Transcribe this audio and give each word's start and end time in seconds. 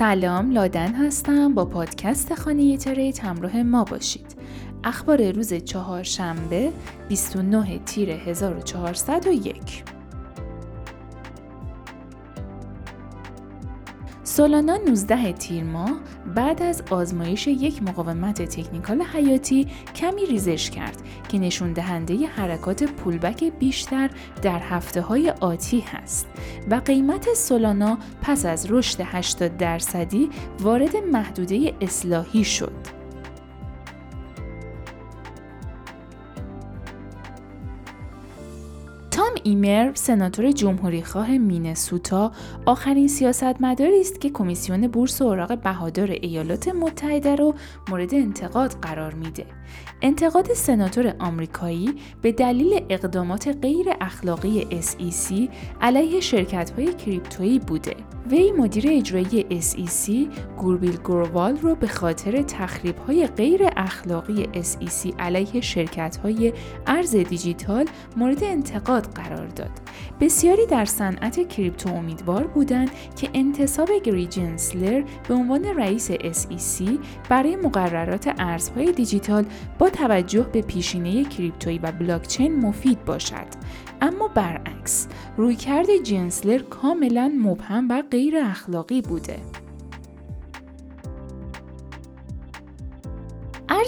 سلام 0.00 0.50
لادن 0.50 0.94
هستم. 0.94 1.54
با 1.54 1.64
پادکست 1.64 2.34
خانه 2.34 2.76
تریت 2.76 3.24
همراه 3.24 3.62
ما 3.62 3.84
باشید. 3.84 4.26
اخبار 4.84 5.30
روز 5.30 5.54
چهارشنبه 5.54 6.72
29 7.08 7.78
تیر 7.78 8.10
1401 8.10 9.84
سولانا 14.30 14.76
19 14.76 15.32
تیر 15.32 15.64
ماه 15.64 16.00
بعد 16.34 16.62
از 16.62 16.82
آزمایش 16.90 17.46
یک 17.46 17.82
مقاومت 17.82 18.42
تکنیکال 18.42 19.02
حیاتی 19.02 19.66
کمی 19.96 20.26
ریزش 20.26 20.70
کرد 20.70 21.02
که 21.28 21.38
نشون 21.38 21.72
دهنده 21.72 22.26
حرکات 22.26 22.84
پولبک 22.84 23.44
بیشتر 23.58 24.10
در 24.42 24.58
هفته 24.58 25.00
های 25.00 25.30
آتی 25.30 25.80
هست. 25.80 26.26
و 26.70 26.74
قیمت 26.74 27.34
سولانا 27.34 27.98
پس 28.22 28.46
از 28.46 28.66
رشد 28.70 29.00
80 29.04 29.56
درصدی 29.56 30.30
وارد 30.60 30.96
محدوده 30.96 31.74
اصلاحی 31.80 32.44
شد. 32.44 32.99
ایمر 39.44 39.90
سناتور 39.94 40.52
جمهوری 40.52 41.02
خواه 41.02 41.38
مینسوتا 41.38 42.32
آخرین 42.66 43.08
سیاستمداری 43.08 44.00
است 44.00 44.20
که 44.20 44.30
کمیسیون 44.30 44.88
بورس 44.88 45.22
و 45.22 45.24
اوراق 45.24 45.58
بهادار 45.58 46.10
ایالات 46.10 46.68
متحده 46.68 47.36
رو 47.36 47.54
مورد 47.88 48.14
انتقاد 48.14 48.70
قرار 48.82 49.14
میده. 49.14 49.46
انتقاد 50.02 50.52
سناتور 50.52 51.14
آمریکایی 51.18 51.94
به 52.22 52.32
دلیل 52.32 52.80
اقدامات 52.90 53.58
غیر 53.62 53.86
اخلاقی 54.00 54.66
SEC 54.82 55.34
علیه 55.80 56.20
شرکت 56.20 56.70
های 56.70 56.94
کریپتویی 56.94 57.58
بوده. 57.58 57.96
وی 58.28 58.52
مدیر 58.52 58.84
اجرایی 58.88 59.46
SEC 59.60 60.10
گوربیل 60.58 60.96
گرووال 60.96 61.56
رو 61.56 61.74
به 61.74 61.86
خاطر 61.86 62.42
تخریب 62.42 62.98
های 62.98 63.26
غیر 63.26 63.60
اخلاقی 63.76 64.48
SEC 64.54 65.14
علیه 65.18 65.60
شرکت 65.60 66.16
های 66.16 66.52
ارز 66.86 67.16
دیجیتال 67.16 67.84
مورد 68.16 68.44
انتقاد 68.44 69.06
قرار 69.14 69.46
داد. 69.46 69.70
بسیاری 70.20 70.66
در 70.66 70.84
صنعت 70.84 71.48
کریپتو 71.48 71.94
امیدوار 71.94 72.46
بودند 72.46 72.90
که 73.16 73.30
انتصاب 73.34 73.88
گری 74.04 74.26
جنسلر 74.26 75.02
به 75.28 75.34
عنوان 75.34 75.64
رئیس 75.64 76.10
SEC 76.12 76.84
برای 77.28 77.56
مقررات 77.56 78.34
ارزهای 78.38 78.92
دیجیتال 78.92 79.44
با 79.78 79.90
توجه 79.90 80.46
به 80.52 80.62
پیشینه 80.62 81.24
کریپتویی 81.24 81.78
و 81.78 81.92
بلاکچین 81.92 82.60
مفید 82.60 83.04
باشد 83.04 83.46
اما 84.00 84.28
برعکس 84.28 85.08
رویکرد 85.36 85.86
جنسلر 86.02 86.58
کاملا 86.58 87.32
مبهم 87.38 87.86
و 87.90 88.02
غیر 88.10 88.36
اخلاقی 88.36 89.02
بوده. 89.02 89.36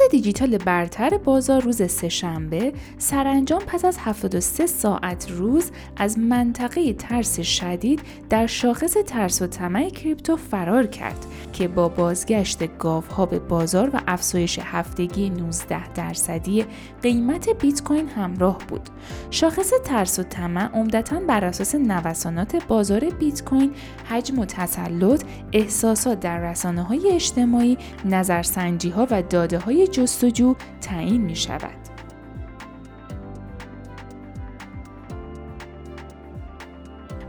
ارز 0.00 0.10
دیجیتال 0.10 0.58
برتر 0.58 1.18
بازار 1.18 1.62
روز 1.62 1.90
سهشنبه 1.90 2.72
سرانجام 2.98 3.60
پس 3.60 3.84
از 3.84 3.98
73 4.00 4.66
ساعت 4.66 5.30
روز 5.30 5.70
از 5.96 6.18
منطقه 6.18 6.92
ترس 6.92 7.40
شدید 7.40 8.00
در 8.30 8.46
شاخص 8.46 8.92
ترس 9.06 9.42
و 9.42 9.46
طمع 9.46 9.88
کریپتو 9.88 10.36
فرار 10.36 10.86
کرد 10.86 11.26
که 11.52 11.68
با 11.68 11.88
بازگشت 11.88 12.78
گاوها 12.78 13.26
به 13.26 13.38
بازار 13.38 13.90
و 13.92 14.00
افزایش 14.06 14.58
هفتگی 14.62 15.30
19 15.30 15.92
درصدی 15.92 16.64
قیمت 17.02 17.48
بیت 17.50 17.82
کوین 17.82 18.08
همراه 18.08 18.58
بود. 18.68 18.88
شاخص 19.30 19.70
ترس 19.84 20.18
و 20.18 20.22
طمع 20.22 20.70
عمدتا 20.72 21.20
بر 21.20 21.44
اساس 21.44 21.74
نوسانات 21.74 22.66
بازار 22.68 23.00
بیت 23.00 23.44
کوین، 23.44 23.70
حجم 24.08 24.38
و 24.38 24.44
تسلط، 24.44 25.22
احساسات 25.52 26.20
در 26.20 26.50
رسانه 26.50 26.82
های 26.82 27.10
اجتماعی، 27.12 27.78
نظرسنجی 28.04 28.90
ها 28.90 29.06
و 29.10 29.22
داده 29.22 29.58
های 29.58 29.85
جستجو 29.88 30.54
تعیین 30.80 31.22
می 31.22 31.36
شود. 31.36 31.85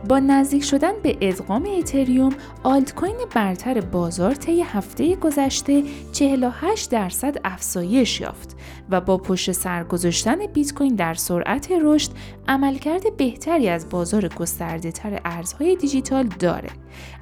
با 0.08 0.20
نزدیک 0.20 0.64
شدن 0.64 0.92
به 1.04 1.18
ادغام 1.22 1.68
اتریوم 1.78 2.34
آلت 2.64 2.96
کوین 2.96 3.16
برتر 3.36 3.82
بازار 3.82 4.36
طی 4.36 4.62
هفته 4.62 5.16
گذشته 5.16 5.84
48 6.12 6.92
درصد 6.92 7.36
افزایش 7.44 8.22
یافت 8.22 8.58
و 8.90 9.02
با 9.02 9.18
پشت 9.18 9.52
سر 9.52 9.84
گذاشتن 9.84 10.46
بیت 10.46 10.74
کوین 10.74 10.96
در 10.96 11.14
سرعت 11.14 11.72
رشد 11.82 12.12
عملکرد 12.48 13.18
بهتری 13.18 13.70
از 13.70 13.90
بازار 13.90 14.28
گسترده 14.28 14.92
تر 14.92 15.22
ارزهای 15.26 15.76
دیجیتال 15.76 16.24
داره. 16.24 16.70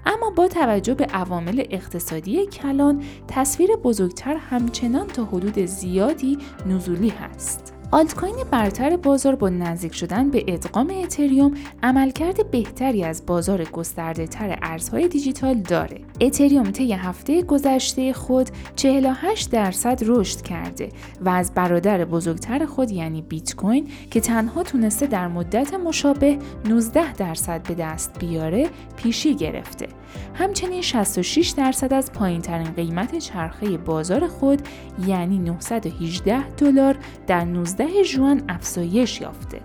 اما 0.05 0.29
با 0.29 0.47
توجه 0.47 0.93
به 0.93 1.05
عوامل 1.05 1.63
اقتصادی 1.69 2.45
کلان 2.45 3.03
تصویر 3.27 3.69
بزرگتر 3.75 4.35
همچنان 4.35 5.07
تا 5.07 5.25
حدود 5.25 5.65
زیادی 5.65 6.37
نزولی 6.65 7.09
هست. 7.09 7.74
آلت 7.91 8.15
کوین 8.15 8.35
برتر 8.51 8.97
بازار 8.97 9.35
با 9.35 9.49
نزدیک 9.49 9.95
شدن 9.95 10.29
به 10.29 10.43
ادغام 10.47 10.93
اتریوم 11.03 11.53
عملکرد 11.83 12.51
بهتری 12.51 13.03
از 13.03 13.25
بازار 13.25 13.63
گسترده 13.63 14.27
تر 14.27 14.59
ارزهای 14.61 15.07
دیجیتال 15.07 15.53
داره. 15.53 16.01
اتریوم 16.21 16.71
طی 16.71 16.93
هفته 16.93 17.41
گذشته 17.41 18.13
خود 18.13 18.49
48 18.75 19.51
درصد 19.51 19.99
رشد 20.05 20.41
کرده 20.41 20.89
و 21.21 21.29
از 21.29 21.53
برادر 21.53 22.05
بزرگتر 22.05 22.65
خود 22.65 22.91
یعنی 22.91 23.21
بیت 23.21 23.55
کوین 23.55 23.87
که 24.11 24.19
تنها 24.19 24.63
تونسته 24.63 25.07
در 25.07 25.27
مدت 25.27 25.73
مشابه 25.73 26.37
19 26.69 27.13
درصد 27.13 27.67
به 27.67 27.73
دست 27.73 28.19
بیاره 28.19 28.69
پیشی 28.97 29.35
گرفته. 29.35 29.87
همچنین 30.33 30.81
66 30.81 31.49
درصد 31.49 31.93
از 31.93 32.11
پایین 32.11 32.41
ترین 32.41 32.71
قیمت 32.71 33.17
چرخه 33.17 33.77
بازار 33.77 34.27
خود 34.27 34.61
یعنی 35.07 35.37
918 35.37 36.49
دلار 36.49 36.95
در 37.27 37.45
19 37.45 37.74
ژوئن 38.03 38.43
افزایش 38.49 39.21
یافته 39.21 39.59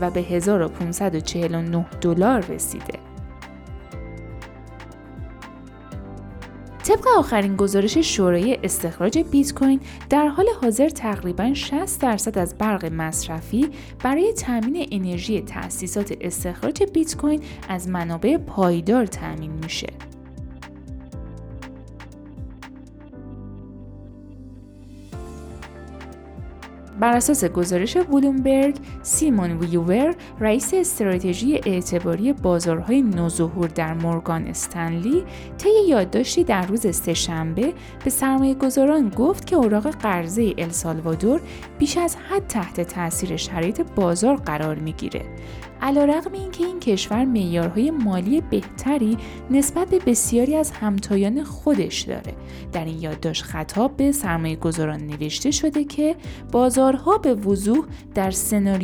و 0.00 0.10
به 0.10 0.20
1549 0.20 1.86
دلار 2.00 2.40
رسیده. 2.40 2.98
طبق 6.84 7.08
آخرین 7.18 7.56
گزارش 7.56 7.98
شورای 7.98 8.58
استخراج 8.62 9.18
بیت 9.18 9.54
کوین 9.54 9.80
در 10.10 10.26
حال 10.26 10.46
حاضر 10.62 10.88
تقریبا 10.88 11.54
60 11.54 12.00
درصد 12.00 12.38
از 12.38 12.58
برق 12.58 12.84
مصرفی 12.84 13.68
برای 14.04 14.32
تامین 14.32 14.88
انرژی 14.90 15.40
تأسیسات 15.40 16.14
استخراج 16.20 16.82
بیت 16.82 17.16
کوین 17.16 17.42
از 17.68 17.88
منابع 17.88 18.36
پایدار 18.36 19.06
تامین 19.06 19.52
میشه. 19.52 19.86
بر 27.00 27.16
اساس 27.16 27.44
گزارش 27.44 27.96
بلومبرگ، 27.96 28.74
سیمون 29.02 29.58
ویوور، 29.58 30.14
رئیس 30.40 30.74
استراتژی 30.74 31.60
اعتباری 31.66 32.32
بازارهای 32.32 33.02
نوظهور 33.02 33.68
در 33.68 33.94
مورگان 33.94 34.46
استنلی، 34.46 35.24
طی 35.58 35.70
یادداشتی 35.88 36.44
در 36.44 36.66
روز 36.66 36.96
سهشنبه 36.96 37.72
به 38.04 38.10
سرمایه 38.10 38.54
گذاران 38.54 39.08
گفت 39.08 39.46
که 39.46 39.56
اوراق 39.56 39.90
قرضه 39.90 40.54
السالوادور 40.58 41.40
بیش 41.78 41.96
از 41.96 42.16
حد 42.16 42.46
تحت 42.46 42.80
تاثیر 42.80 43.36
شرایط 43.36 43.80
بازار 43.96 44.36
قرار 44.36 44.74
می‌گیره. 44.74 45.22
علیرغم 45.82 46.32
اینکه 46.32 46.66
این 46.66 46.80
کشور 46.80 47.24
معیارهای 47.24 47.90
مالی 47.90 48.40
بهتری 48.40 49.18
نسبت 49.50 49.88
به 49.88 49.98
بسیاری 49.98 50.56
از 50.56 50.70
همتایان 50.70 51.44
خودش 51.44 52.00
داره. 52.00 52.34
در 52.72 52.84
این 52.84 53.00
یادداشت 53.00 53.42
خطاب 53.42 53.96
به 53.96 54.12
سرمایه 54.12 54.56
گذاران 54.56 55.00
نوشته 55.00 55.50
شده 55.50 55.84
که 55.84 56.16
بازارها 56.52 57.18
به 57.18 57.34
وضوح 57.34 57.84
در 58.14 58.30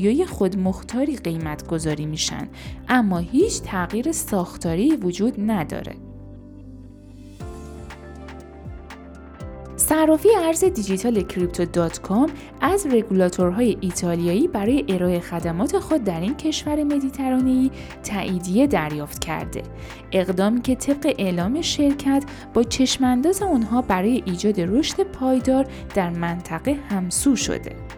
سناریوی 0.09 0.27
خودمختاری 0.27 1.17
قیمت 1.17 1.67
گذاری 1.67 2.07
میشن 2.07 2.49
اما 2.89 3.19
هیچ 3.19 3.63
تغییر 3.63 4.13
ساختاری 4.13 4.97
وجود 4.97 5.35
نداره 5.39 5.95
صرافی 9.77 10.29
ارز 10.45 10.65
دیجیتال 10.65 11.23
Crypto.com 11.23 12.31
از 12.61 12.87
رگولاتورهای 12.87 13.77
ایتالیایی 13.81 14.49
برای 14.49 14.85
ارائه 14.89 15.21
خدمات 15.21 15.79
خود 15.79 16.05
در 16.05 16.21
این 16.21 16.37
کشور 16.37 16.85
مدیترانه‌ای 16.85 17.71
تاییدیه 18.03 18.67
دریافت 18.67 19.19
کرده. 19.25 19.63
اقدامی 20.13 20.61
که 20.61 20.75
طبق 20.75 21.15
اعلام 21.19 21.63
شرکت 21.63 22.25
با 22.55 22.63
چشمانداز 22.63 23.43
آنها 23.43 23.83
برای 23.83 24.23
ایجاد 24.27 24.61
رشد 24.61 25.03
پایدار 25.03 25.67
در 25.95 26.11
منطقه 26.11 26.77
همسو 26.91 27.37
شده. 27.37 27.98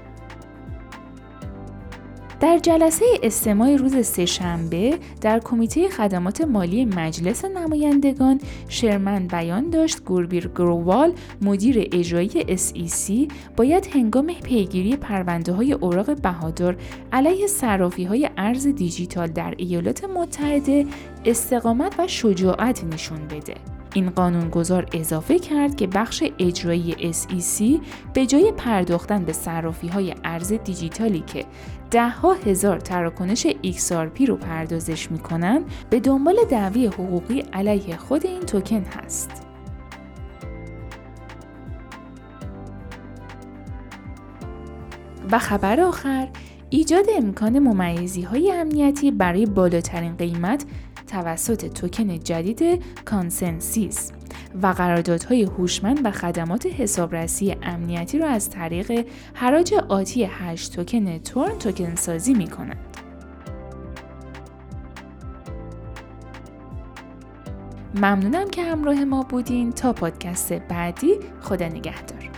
در 2.41 2.59
جلسه 2.59 3.05
استماع 3.23 3.77
روز 3.77 4.07
سهشنبه 4.07 4.99
در 5.21 5.39
کمیته 5.39 5.89
خدمات 5.89 6.41
مالی 6.41 6.85
مجلس 6.85 7.45
نمایندگان 7.45 8.41
شرمن 8.69 9.27
بیان 9.27 9.71
داشت 9.71 10.05
گوربیر 10.05 10.49
گرووال 10.49 11.13
مدیر 11.43 11.89
اجرایی 11.93 12.31
SEC 12.57 13.33
باید 13.57 13.87
هنگام 13.95 14.27
پیگیری 14.27 14.97
پرونده 14.97 15.53
های 15.53 15.73
اوراق 15.73 16.21
بهادار 16.21 16.77
علیه 17.13 17.47
صرافی 17.47 18.05
های 18.05 18.31
ارز 18.37 18.67
دیجیتال 18.67 19.27
در 19.27 19.55
ایالات 19.57 20.05
متحده 20.05 20.87
استقامت 21.25 21.95
و 21.99 22.07
شجاعت 22.07 22.85
نشون 22.85 23.29
بده. 23.29 23.80
این 23.95 24.11
قانونگذار 24.11 24.87
اضافه 24.93 25.39
کرد 25.39 25.77
که 25.77 25.87
بخش 25.87 26.25
اجرایی 26.39 27.13
SEC 27.13 27.63
به 28.15 28.27
جای 28.27 28.53
پرداختن 28.57 29.25
به 29.25 29.33
صرافی 29.33 29.89
های 29.89 30.15
ارز 30.25 30.53
دیجیتالی 30.53 31.21
که 31.21 31.45
ده 31.91 32.09
ها 32.09 32.33
هزار 32.33 32.81
تراکنش 32.81 33.47
XRP 33.47 34.29
رو 34.29 34.37
پردازش 34.37 35.11
می‌کنن 35.11 35.63
به 35.91 36.01
دنبال 36.01 36.37
دعوی 36.51 36.87
حقوقی 36.87 37.41
علیه 37.53 37.97
خود 37.97 38.27
این 38.27 38.41
توکن 38.41 38.85
هست. 38.85 39.31
و 45.33 45.39
خبر 45.39 45.81
آخر 45.81 46.29
ایجاد 46.71 47.07
امکان 47.17 47.59
ممیزی 47.59 48.23
های 48.23 48.53
امنیتی 48.53 49.11
برای 49.11 49.47
بالاترین 49.47 50.17
قیمت 50.17 50.65
توسط 51.11 51.67
توکن 51.67 52.19
جدید 52.19 52.83
ConsenSys 53.05 54.13
و 54.63 54.67
قراردادهای 54.67 55.43
هوشمند 55.43 56.01
و 56.05 56.11
خدمات 56.11 56.67
حسابرسی 56.67 57.57
امنیتی 57.63 58.19
را 58.19 58.29
از 58.29 58.51
طریق 58.51 59.07
حراج 59.35 59.75
آتی 59.89 60.25
هش 60.25 60.69
توکن 60.69 61.19
TURN 61.19 61.59
توکن 61.59 61.95
سازی 61.95 62.35
می 62.35 62.47
کنند. 62.47 62.97
ممنونم 67.95 68.51
که 68.51 68.63
همراه 68.63 69.05
ما 69.05 69.23
بودین 69.23 69.73
تا 69.73 69.93
پادکست 69.93 70.53
بعدی 70.53 71.15
خدا 71.41 71.67
نگهدار 71.67 72.30